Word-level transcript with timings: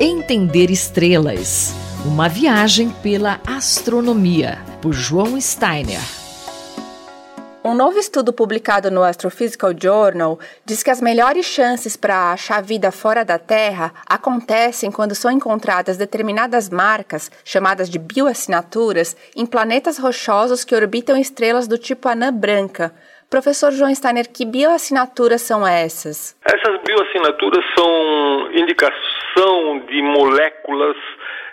Entender 0.00 0.70
Estrelas 0.70 1.74
Uma 2.06 2.28
viagem 2.28 2.88
pela 3.02 3.40
astronomia, 3.44 4.60
por 4.80 4.92
João 4.92 5.40
Steiner. 5.40 5.98
Um 7.64 7.74
novo 7.74 7.98
estudo 7.98 8.32
publicado 8.32 8.92
no 8.92 9.02
Astrophysical 9.02 9.72
Journal 9.76 10.38
diz 10.64 10.84
que 10.84 10.90
as 10.90 11.00
melhores 11.00 11.46
chances 11.46 11.96
para 11.96 12.32
achar 12.32 12.62
vida 12.62 12.92
fora 12.92 13.24
da 13.24 13.40
Terra 13.40 13.92
acontecem 14.08 14.92
quando 14.92 15.16
são 15.16 15.32
encontradas 15.32 15.96
determinadas 15.96 16.70
marcas, 16.70 17.28
chamadas 17.44 17.90
de 17.90 17.98
bioassinaturas, 17.98 19.16
em 19.34 19.44
planetas 19.44 19.98
rochosos 19.98 20.62
que 20.62 20.76
orbitam 20.76 21.16
estrelas 21.16 21.66
do 21.66 21.76
tipo 21.76 22.08
anã 22.08 22.32
branca. 22.32 22.94
Professor 23.30 23.70
João 23.72 23.94
Steiner, 23.94 24.26
que 24.32 24.46
bioassinaturas 24.46 25.42
são 25.42 25.66
essas? 25.66 26.34
Essas 26.46 26.80
bioassinaturas 26.80 27.62
são 27.76 28.50
indicação 28.52 29.80
de 29.86 30.00
moléculas 30.00 30.96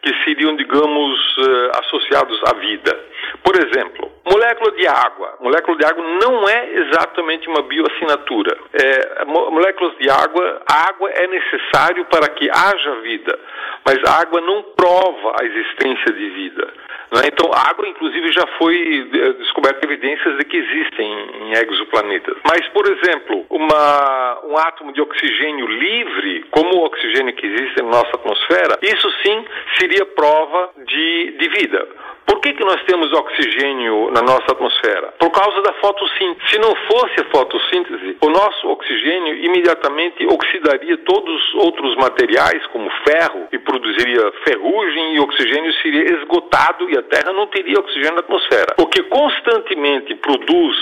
que 0.00 0.10
seriam, 0.24 0.56
digamos, 0.56 1.18
eh, 1.38 1.70
associados 1.84 2.40
à 2.46 2.54
vida. 2.54 2.98
Por 3.42 3.54
exemplo, 3.56 4.10
molécula 4.24 4.72
de 4.72 4.86
água. 4.86 5.36
Molécula 5.40 5.76
de 5.76 5.84
água 5.84 6.04
não 6.22 6.48
é 6.48 6.72
exatamente 6.72 7.48
uma 7.48 7.62
bioassinatura. 7.62 8.56
É, 8.72 9.24
moléculas 9.26 9.96
de 9.98 10.08
água, 10.08 10.62
a 10.66 10.88
água 10.88 11.10
é 11.10 11.26
necessário 11.26 12.04
para 12.06 12.28
que 12.28 12.48
haja 12.50 12.94
vida, 13.02 13.38
mas 13.84 13.98
a 14.06 14.20
água 14.22 14.40
não 14.40 14.62
prova 14.74 15.36
a 15.40 15.44
existência 15.44 16.12
de 16.12 16.30
vida. 16.30 16.72
Né? 17.12 17.22
Então, 17.32 17.50
a 17.52 17.70
água, 17.70 17.88
inclusive, 17.88 18.32
já 18.32 18.46
foi 18.58 19.08
eh, 19.12 19.32
descoberta 19.34 19.84
evidências 19.84 20.36
de 20.36 20.44
que 20.44 20.56
existem 20.56 21.06
em 21.42 21.52
exoplanetas. 21.52 22.36
Mas, 22.46 22.66
por 22.68 22.86
exemplo, 22.86 23.46
uma, 23.50 24.40
um 24.44 24.56
átomo 24.58 24.92
de 24.92 25.00
oxigênio 25.00 25.66
livre, 25.66 26.44
como 26.50 26.76
o 26.76 26.84
oxigênio 26.84 27.34
que 27.34 27.46
existe 27.46 27.82
na 27.82 27.88
nossa 27.88 28.16
atmosfera, 28.16 28.78
isso 28.82 29.10
sim 29.22 29.44
seria 29.78 30.04
prova 30.06 30.70
de, 30.86 31.36
de 31.38 31.48
vida. 31.48 31.88
Por 32.28 32.40
que, 32.40 32.52
que 32.52 32.62
nós 32.62 32.82
temos 32.84 33.10
oxigênio 33.10 34.10
na 34.10 34.20
nossa 34.20 34.52
atmosfera? 34.52 35.14
Por 35.18 35.30
causa 35.30 35.62
da 35.62 35.72
fotossíntese. 35.72 36.50
Se 36.50 36.58
não 36.58 36.76
fosse 36.86 37.20
a 37.20 37.24
fotossíntese, 37.30 38.18
o 38.20 38.28
nosso 38.28 38.68
oxigênio 38.68 39.34
imediatamente 39.46 40.26
oxidaria 40.26 40.98
todos 40.98 41.34
os 41.34 41.54
outros 41.54 41.96
materiais, 41.96 42.66
como 42.66 42.90
ferro, 43.08 43.48
e 43.50 43.58
produziria 43.58 44.30
ferrugem 44.44 45.14
e 45.14 45.20
oxigênio 45.20 45.72
seria 45.80 46.04
esgotado 46.18 46.90
e 46.90 46.98
a 46.98 47.02
Terra 47.04 47.32
não 47.32 47.46
teria 47.46 47.78
oxigênio 47.78 48.16
na 48.16 48.20
atmosfera. 48.20 48.74
O 48.78 48.86
que 48.86 49.02
constantemente 49.04 50.14
produz 50.16 50.76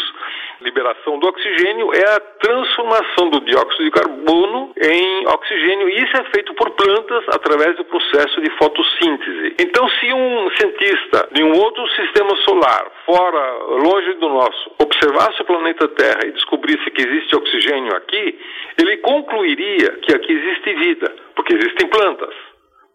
liberação 0.60 1.18
do 1.18 1.26
oxigênio 1.26 1.92
é 1.94 2.14
a 2.14 2.20
transformação 2.20 3.30
do 3.30 3.40
dióxido 3.40 3.84
de 3.84 3.90
carbono 3.90 4.72
em 4.80 5.26
oxigênio. 5.28 5.88
E 5.88 6.04
isso 6.04 6.16
é 6.16 6.24
feito 6.34 6.54
por 6.54 6.70
plantas 6.70 7.24
através 7.28 7.76
do 7.76 7.84
processo 7.84 8.40
de 8.40 8.50
fotossíntese. 8.58 9.54
Então, 9.58 9.88
se 9.88 10.12
um 10.12 10.50
cientista 10.56 11.28
de 11.32 11.42
um 11.42 11.52
outro 11.52 11.86
sistema 11.90 12.34
solar, 12.36 12.86
fora, 13.04 13.52
longe 13.82 14.14
do 14.14 14.28
nosso, 14.28 14.70
observasse 14.78 15.42
o 15.42 15.44
planeta 15.44 15.88
Terra 15.88 16.20
e 16.26 16.32
descobrisse 16.32 16.90
que 16.90 17.02
existe 17.02 17.36
oxigênio 17.36 17.94
aqui, 17.96 18.38
ele 18.80 18.96
concluiria 18.98 19.98
que 20.02 20.14
aqui 20.14 20.32
existe 20.32 20.74
vida, 20.74 21.14
porque 21.34 21.54
existem 21.54 21.88
plantas 21.88 22.34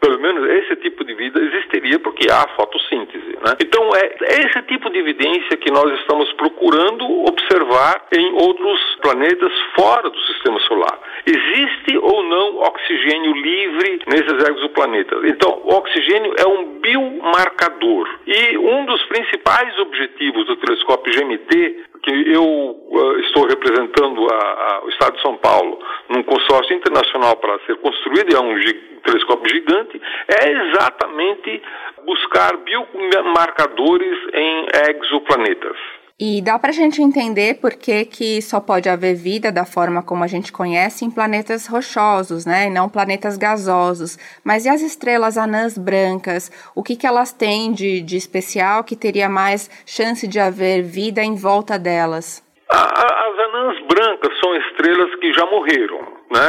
pelo 0.02 0.20
menos 0.20 0.50
esse 0.50 0.76
tipo 0.78 1.06
de 1.06 1.14
vida 1.14 1.40
existiria 1.40 2.00
porque 2.00 2.28
há 2.30 2.48
fotossíntese. 2.56 3.38
Né? 3.46 3.54
Então 3.62 3.90
é 3.96 4.16
esse 4.42 4.62
tipo 4.64 4.90
de 4.90 4.98
evidência 4.98 5.56
que 5.58 5.72
nós 5.72 5.88
estamos 6.00 6.34
procurando 6.34 7.06
observar 7.30 8.08
em 8.12 8.34
outros 8.34 8.80
planetas 9.02 9.54
fora 9.76 10.10
do 10.10 10.20
sistema 10.22 10.60
solar. 10.62 11.00
Existe 11.26 11.98
ou 11.98 12.24
não 12.24 12.58
oxigênio 12.58 13.34
livre 13.34 14.00
nesses 14.08 14.50
exoplanetas? 14.50 15.24
Então, 15.26 15.62
o 15.64 15.76
oxigênio 15.76 16.34
é 16.38 16.48
um 16.48 16.80
biomarcador 16.80 18.10
e 18.26 18.58
um 18.58 18.86
dos 18.86 19.04
principais 19.04 19.78
objetivos 19.78 20.48
do 20.48 20.56
telescópio 20.58 21.14
GMT 21.14 21.91
que 22.04 22.34
eu 22.34 22.44
uh, 22.44 23.20
estou 23.20 23.46
representando 23.48 24.28
a, 24.32 24.36
a, 24.36 24.82
o 24.86 24.90
Estado 24.90 25.16
de 25.16 25.22
São 25.22 25.38
Paulo 25.38 25.80
num 26.10 26.24
consórcio 26.24 26.76
internacional 26.76 27.38
para 27.38 27.60
ser 27.66 27.76
construído, 27.78 28.36
é 28.36 28.40
um 28.40 28.56
telescópio 29.04 29.54
gigante, 29.54 30.02
é 30.28 30.52
exatamente 30.52 31.62
buscar 32.06 32.58
biomarcadores 32.58 34.18
em 34.34 34.66
exoplanetas. 34.90 35.78
E 36.24 36.40
dá 36.40 36.60
para 36.60 36.70
a 36.70 36.72
gente 36.72 37.02
entender 37.02 37.56
por 37.56 37.72
que, 37.72 38.06
que 38.06 38.44
só 38.44 38.60
pode 38.60 38.88
haver 38.88 39.16
vida 39.16 39.52
da 39.52 39.66
forma 39.66 40.04
como 40.04 40.24
a 40.24 40.28
gente 40.28 40.52
conhece 40.52 41.04
em 41.04 41.10
planetas 41.10 41.66
rochosos, 41.66 42.46
né? 42.46 42.68
E 42.68 42.70
não 42.70 42.88
planetas 42.88 43.38
gasosos. 43.38 44.20
Mas 44.46 44.68
e 44.68 44.70
as 44.70 44.84
estrelas 44.84 45.36
anãs 45.36 45.76
brancas? 45.80 46.52
O 46.76 46.84
que, 46.84 46.96
que 46.96 47.08
elas 47.08 47.34
têm 47.34 47.74
de, 47.74 48.04
de 48.04 48.18
especial 48.18 48.84
que 48.84 48.96
teria 48.96 49.28
mais 49.28 49.68
chance 49.84 50.28
de 50.28 50.40
haver 50.40 50.84
vida 50.84 51.24
em 51.24 51.34
volta 51.36 51.80
delas? 51.80 52.46
As 52.70 53.40
anãs 53.40 53.80
brancas 53.88 54.40
são 54.40 54.56
estrelas 54.58 55.16
que 55.16 55.34
já 55.34 55.48
morreram. 55.48 56.02
Né? 56.30 56.48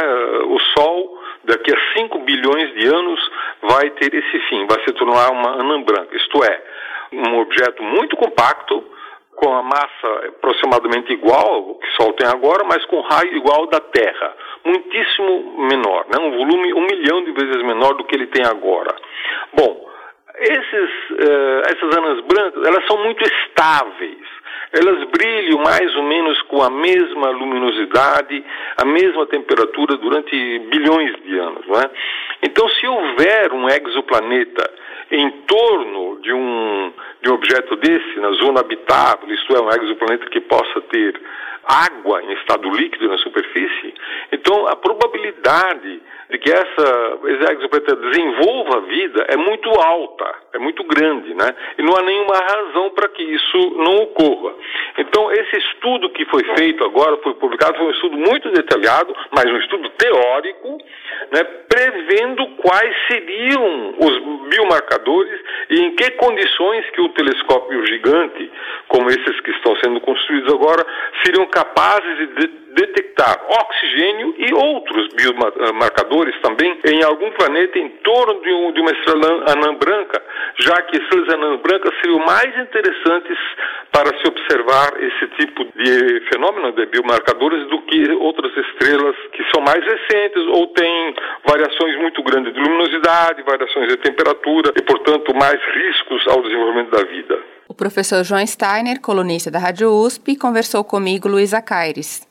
O 0.49 0.59
Sol, 0.77 1.19
daqui 1.45 1.73
a 1.73 1.99
5 1.99 2.19
bilhões 2.19 2.75
de 2.75 2.85
anos, 2.85 3.19
vai 3.63 3.89
ter 3.89 4.13
esse 4.13 4.39
fim, 4.49 4.67
vai 4.67 4.83
se 4.83 4.93
tornar 4.93 5.31
uma 5.31 5.59
anã 5.59 5.81
branca. 5.81 6.15
Isto 6.15 6.43
é, 6.43 6.61
um 7.11 7.39
objeto 7.39 7.81
muito 7.81 8.15
compacto 8.15 8.92
com 9.43 9.53
a 9.53 9.61
massa 9.61 10.27
aproximadamente 10.29 11.11
igual 11.11 11.53
ao 11.53 11.75
que 11.75 11.87
o 11.87 11.91
Sol 12.01 12.13
tem 12.13 12.27
agora, 12.27 12.63
mas 12.63 12.85
com 12.85 13.01
raio 13.01 13.35
igual 13.35 13.67
da 13.67 13.81
Terra, 13.81 14.35
muitíssimo 14.63 15.67
menor, 15.67 16.05
né? 16.05 16.17
um 16.21 16.31
volume 16.31 16.73
um 16.73 16.85
milhão 16.85 17.23
de 17.25 17.31
vezes 17.33 17.61
menor 17.63 17.93
do 17.95 18.05
que 18.05 18.15
ele 18.15 18.27
tem 18.27 18.45
agora. 18.45 18.95
Bom, 19.53 19.85
esses, 20.39 21.09
uh, 21.11 21.61
essas 21.67 21.97
anãs 21.97 22.21
brancas, 22.21 22.65
elas 22.65 22.87
são 22.87 23.03
muito 23.03 23.21
estáveis. 23.23 24.33
Elas 24.71 25.03
brilham 25.09 25.59
mais 25.59 25.95
ou 25.95 26.03
menos 26.03 26.41
com 26.43 26.63
a 26.63 26.69
mesma 26.69 27.29
luminosidade, 27.29 28.43
a 28.77 28.85
mesma 28.85 29.27
temperatura 29.27 29.97
durante 29.97 30.59
bilhões 30.71 31.15
de 31.23 31.37
anos. 31.37 31.67
Não 31.67 31.79
é? 31.79 31.89
Então, 32.41 32.67
se 32.69 32.87
houver 32.87 33.53
um 33.53 33.67
exoplaneta 33.67 34.71
em 35.11 35.29
torno 35.47 36.19
de 36.21 36.33
um, 36.33 36.93
de 37.21 37.29
um 37.29 37.33
objeto 37.33 37.75
desse, 37.77 38.19
na 38.19 38.31
zona 38.31 38.61
habitável, 38.61 39.29
isto 39.29 39.55
é, 39.55 39.61
um 39.61 39.69
exoplaneta 39.69 40.25
que 40.29 40.41
possa 40.41 40.81
ter 40.81 41.19
água 41.65 42.21
em 42.23 42.33
estado 42.33 42.69
líquido 42.69 43.07
na 43.07 43.17
superfície, 43.19 43.93
então 44.31 44.67
a 44.67 44.75
probabilidade 44.75 46.01
de 46.29 46.37
que 46.39 46.51
essa 46.51 47.19
exoplaneta 47.53 47.95
desenvolva 47.95 48.81
vida 48.81 49.25
é 49.29 49.37
muito 49.37 49.69
alta, 49.69 50.42
é 50.53 50.59
muito 50.59 50.83
grande, 50.83 51.33
né? 51.33 51.55
E 51.77 51.81
não 51.81 51.95
há 51.95 52.03
nenhuma 52.03 52.37
razão 52.37 52.91
para 52.91 53.09
que 53.09 53.23
isso 53.23 53.57
não 53.77 54.03
ocorra. 54.03 54.53
Então, 54.99 55.31
esse 55.31 55.57
estudo 55.57 56.09
que 56.11 56.25
foi 56.25 56.43
feito 56.55 56.83
agora, 56.83 57.17
foi 57.17 57.33
publicado, 57.35 57.77
foi 57.77 57.87
um 57.87 57.91
estudo 57.91 58.17
muito 58.17 58.51
detalhado, 58.51 59.15
mas 59.35 59.45
um 59.45 59.57
estudo 59.57 59.89
teórico, 59.89 60.77
né, 61.31 61.43
prevendo 61.67 62.45
quais 62.57 62.95
seriam 63.07 63.95
os 63.97 64.49
biomarcadores 64.49 65.39
e 65.71 65.81
em 65.81 65.95
que 65.95 66.11
condições 66.11 66.87
que 66.91 67.01
o 67.01 67.09
telescópio 67.09 67.85
gigante, 67.87 68.51
como 68.87 69.09
esses 69.09 69.39
que 69.41 69.51
estão 69.51 69.75
sendo 69.77 69.99
construídos 70.01 70.53
agora, 70.53 70.85
seriam 71.23 71.47
capazes 71.47 72.17
de 72.17 72.63
detectar 72.73 73.39
oxigênio 73.47 74.33
e 74.37 74.53
outros 74.53 75.07
biomarcadores 75.15 76.35
também 76.41 76.77
em 76.85 77.03
algum 77.03 77.31
planeta 77.31 77.77
em 77.77 77.89
torno 78.03 78.41
de, 78.41 78.51
um, 78.51 78.71
de 78.71 78.81
uma 78.81 78.91
estrela 78.91 79.43
anã 79.51 79.75
branca, 79.75 80.21
já 80.59 80.81
que 80.83 80.97
estrelas 80.97 81.33
anãs 81.33 81.61
brancas 81.61 81.93
seriam 82.01 82.19
mais 82.19 82.49
interessantes 82.57 83.37
para 83.91 84.09
se 84.17 84.27
observar 84.27 84.91
esse 85.01 85.27
tipo 85.37 85.65
de 85.75 86.21
fenômeno 86.31 86.71
de 86.73 86.85
biomarcadores 86.87 87.67
do 87.69 87.81
que 87.83 88.11
outras 88.13 88.51
estrelas 88.57 89.15
que 89.33 89.43
são 89.53 89.63
mais 89.63 89.83
recentes 89.83 90.43
ou 90.47 90.67
têm 90.67 91.15
variações 91.45 91.97
muito 91.99 92.23
grandes 92.23 92.53
de 92.53 92.59
luminosidade, 92.59 93.43
variações 93.43 93.87
de 93.89 93.97
temperatura 93.97 94.71
e, 94.75 94.81
portanto, 94.81 95.33
mais 95.35 95.59
riscos 95.73 96.27
ao 96.27 96.41
desenvolvimento 96.41 96.91
da 96.91 97.03
vida. 97.03 97.39
O 97.67 97.73
professor 97.73 98.23
João 98.23 98.45
Steiner, 98.45 98.99
colunista 99.01 99.49
da 99.49 99.59
Rádio 99.59 99.89
USP, 99.89 100.35
conversou 100.35 100.83
comigo, 100.83 101.27
Luísa 101.27 101.61
Caires. 101.61 102.27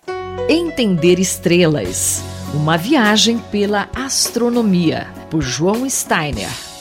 Entender 0.49 1.19
Estrelas 1.19 2.23
Uma 2.55 2.77
viagem 2.77 3.39
pela 3.51 3.89
astronomia, 3.97 5.07
por 5.31 5.41
João 5.41 5.89
Steiner. 5.89 6.72